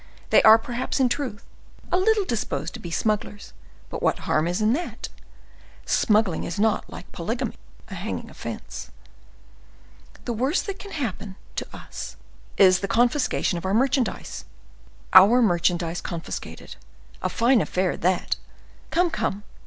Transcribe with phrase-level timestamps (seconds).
[0.31, 1.45] They are, perhaps, in truth,
[1.91, 3.53] a little disposed to be smugglers,
[3.91, 5.09] but what harm is in that?
[5.85, 7.53] Smuggling is not, like polygamy,
[7.87, 8.89] a hanging offense.
[10.25, 12.15] The worst that can happen to us
[12.57, 14.45] is the confiscation of our merchandise.
[15.13, 18.37] Our merchandise confiscated—a fine affair that!
[18.89, 19.43] Come, come!